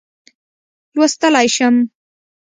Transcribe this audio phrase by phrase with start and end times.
[0.95, 1.75] لوستلای شم.